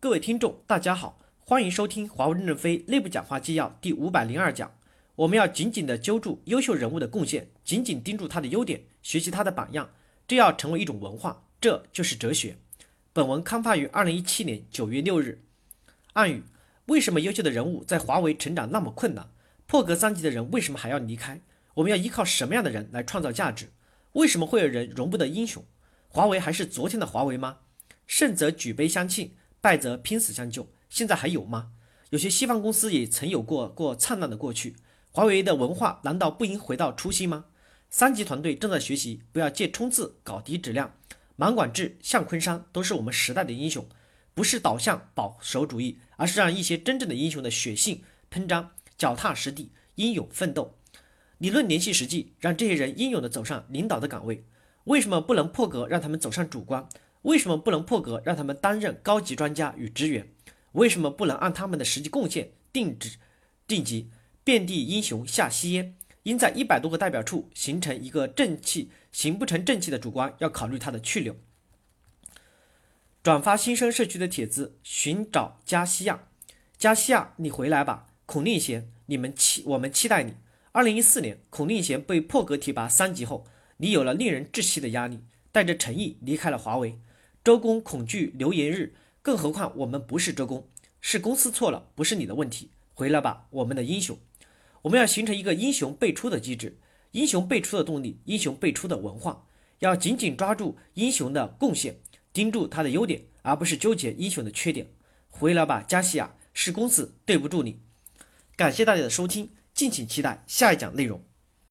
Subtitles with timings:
[0.00, 4.72] 各位听众，大家好，欢迎收听华为任正非内部讲话纪要第五百零二讲。
[5.16, 9.90] 我们要紧紧地揪住优秀人物的贡献，紧紧盯住他的优点，学习他的榜样，
[10.28, 12.58] 这要成为一种文化，这就是哲学。
[13.12, 15.42] 本文刊发于二零一七年九月六日。
[16.12, 16.44] 暗语：
[16.86, 19.28] 为什么优秀的人物在华为成长那么困难？
[19.66, 21.40] 破格三级的人为什么还要离开？
[21.74, 23.72] 我们要依靠什么样的人来创造价值？
[24.12, 25.64] 为什么会有人容不得英雄？
[26.06, 27.58] 华为还是昨天的华为吗？
[28.06, 30.68] 胜则举杯相庆，败则拼死相救。
[30.88, 31.72] 现在还有吗？
[32.10, 34.76] 有些西方公司也曾有过过灿烂的过去。
[35.10, 37.46] 华为的文化难道不应回到初心吗？
[37.90, 40.94] 三级团队正在学习，不要借冲刺搞低质量。
[41.36, 43.86] 满管制、向昆山都是我们时代的英雄，
[44.34, 50.76] 不是导向保守主义，而是让一些真正的英雄的血性喷张，脚踏实地，英勇奋斗。
[51.38, 54.44] 理论联系实际，让这些人英勇地走上领导的岗位。
[54.84, 56.88] 为什么不能破格让他们走上主官？
[57.28, 60.32] 为什么不能破格让他们担任高级专家与职员？
[60.72, 63.18] 为什么不能按他们的实际贡献定职
[63.66, 64.10] 定级？
[64.42, 71.36] 遍地英雄下西烟，应在一百多个代表处形成一个正气，形不成正气的主官，要考虑他的去留。
[73.22, 76.28] 转发新生社区的帖子，寻找加西亚，
[76.78, 80.32] 加西亚，你回来吧，孔令贤，你们期我们期待你。
[80.72, 83.46] 二零一四年，孔令贤被破格提拔三级后。
[83.76, 85.20] 你有了令人窒息的压力，
[85.52, 86.98] 带着诚意离开了华为。
[87.48, 90.68] 周公恐惧流言日，更何况我们不是周公，
[91.00, 92.68] 是公司错了，不是你的问题。
[92.92, 94.18] 回来吧，我们的英雄。
[94.82, 96.76] 我们要形成一个英雄辈出的机制，
[97.12, 99.46] 英雄辈出的动力，英雄辈出的文化。
[99.78, 101.96] 要紧紧抓住英雄的贡献，
[102.34, 104.86] 盯住他的优点，而不是纠结英雄的缺点。
[105.30, 107.80] 回来吧，加西亚，是公司对不住你。
[108.56, 111.24] 感谢大家的收听，敬请期待下一讲内容。